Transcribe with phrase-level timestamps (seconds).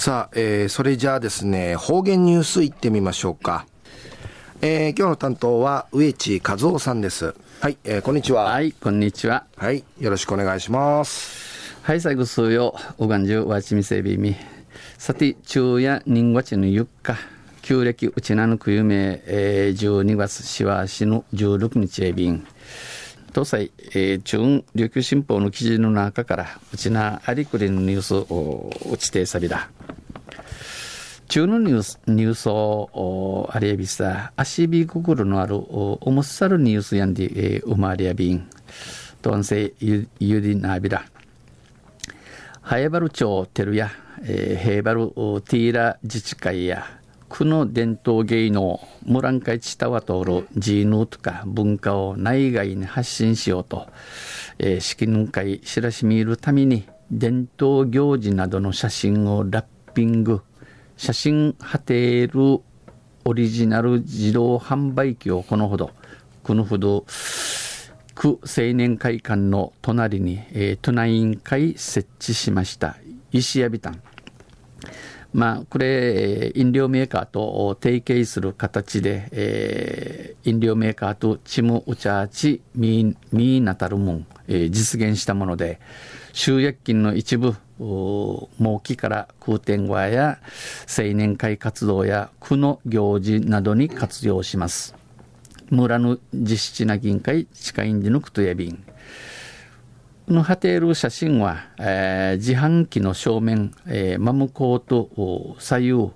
[0.00, 3.66] さあ、えー、それじゃあですね、方言ニュースいってみましょうか。
[4.62, 7.34] えー、今日の担当は植地和夫さんです。
[7.60, 8.44] はい、えー、こんにちは。
[8.44, 9.44] はい、こんにちは。
[9.58, 11.76] はい、よろしくお願いします。
[11.82, 14.36] はい、最後数よ、おがんじゅうわちみせびみ。
[14.96, 17.18] さて、昼夜人月のゆっか。
[17.60, 22.46] 旧暦うちなぬくゆめ、えー、12月しわしの16日えびん。
[23.34, 29.68] 東西、えー、中琉球新報の記事の中から、うちなありくりのニュースを打ちてさびだ。
[31.30, 38.48] 中のニュース、ニュースを、あれびさ、足びくぐるのある、おもっさるニュースやんで、えー、うまりやびん。
[39.22, 41.04] とんせゆ、ゆりなびら。
[42.62, 43.92] はやばる町てるや、
[44.24, 46.84] えー、へいばるティーラ自治会や、
[47.28, 53.86] 区の伝統芸能ムランカイチタワトールジーヌとか文化を内外に発信しようと、
[54.58, 60.42] えー、式年会知らしみるために伝統行事などの写真をラッピング
[61.00, 62.60] 写真貼っている
[63.24, 65.92] オリジナル自動販売機をこのほど
[66.42, 67.06] このほど
[68.14, 72.98] 区青年会館の隣に、えー、都内委員会設置しました。
[73.32, 74.02] 石屋ビタン
[75.32, 85.80] まあ、これ、飲料メーカーと提携する形で、えー、飲料メーカーとチムウチャーチミーミーナタルムン、えー、実現したもので、
[86.34, 90.38] 収益金の一部、儲期から空天小屋や
[90.86, 94.94] 青年会活動や区の行事などに活用します。
[95.70, 98.84] 村の実質な銀会、地下院でのくとやびん。
[100.28, 106.10] の貼ってる写真は、えー、自販機の正面、えー、真向こうと左右、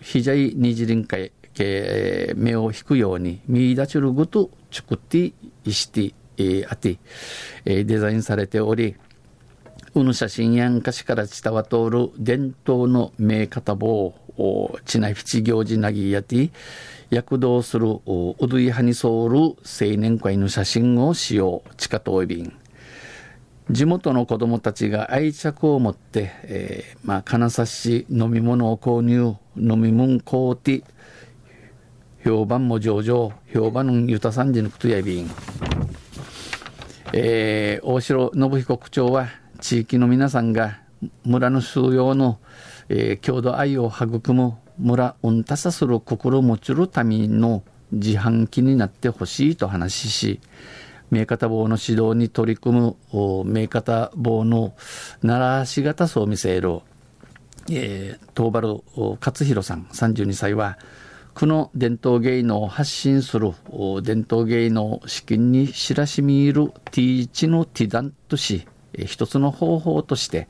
[0.00, 5.32] 左二次臨界、えー、目を引くように、見出ちるごと作って
[5.64, 6.98] いして、えー、あて、
[7.64, 8.96] えー、デザインされており、
[9.94, 16.50] うぬ写真やんかしから伝わとる伝統の名方棒を、ちなひち行事なぎやて、
[17.10, 22.52] 躍動するうどいはにそうる青年会の写真を使用、地下東便。
[23.70, 30.84] 地元の子どもたちが愛着を持って、えー、まあ、金指し飲み物を購入、飲み物買うて、
[32.24, 35.30] 評判も上々、評判のゆたさんじのことやびん。
[37.12, 39.28] えー、大城信彦区長は、
[39.60, 40.78] 地域の皆さんが
[41.24, 42.38] 村の収容の、
[42.88, 50.40] えー、郷土愛を育む村うんたさする心を持ちるための自販機になってほしいと話しし、
[51.10, 54.74] 名方棒の指導に取り組む名方棒の
[55.22, 56.80] 奈良市型層を見せる、
[57.70, 60.78] えー、東原勝弘さん32歳は
[61.34, 63.52] 区の伝統芸能を発信する
[64.02, 68.66] 伝統芸能資金に知らしみいる T1 のティダンとし、
[68.96, 70.46] 一つの方法として、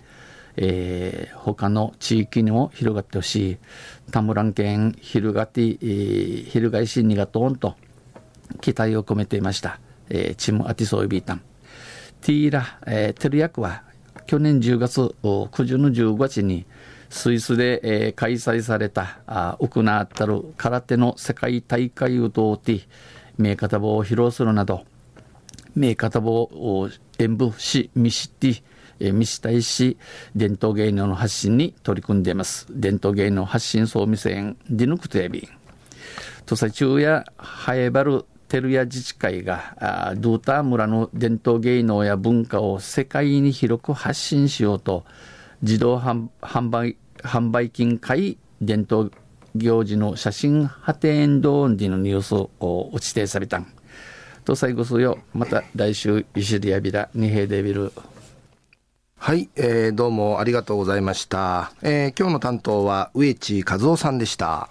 [0.56, 3.58] えー、他の地域にも広がってほしい
[4.10, 7.76] 田村県昼がて、えー、翻しにがとんと
[8.60, 9.80] 期待を込めていました。
[10.10, 11.42] えー、チムアティソイビータン。
[12.20, 13.84] ティーラ、えー、テルヤクは
[14.26, 16.66] 去年10月9日の15日に
[17.10, 22.80] スイスで、えー、開催されたあ行ったる空手の世界大会を通って
[23.38, 24.84] 名方を披露するなど
[25.78, 28.62] 名方棒を演舞し見知って
[29.00, 29.96] え見したいし
[30.34, 35.48] 伝統芸能の発信に取り組んでいます伝統芸能発信総見せんディヌクテレビ
[36.46, 45.04] 土佐中やハエバル照屋自治会がドゥーター村の伝統芸能や文化を世界に広く発信しようと
[45.60, 46.28] 自動販
[46.70, 49.10] 売販売金会伝統
[49.54, 53.77] 行事の写真派展導時のニュースを指定されたん。
[54.48, 57.92] と最後すよ、また来週、石リアビラ、二平デビル。
[59.18, 61.72] はい、えー、どうもありがとうございました。
[61.82, 64.70] えー、今日の担当は植地和夫さんでした。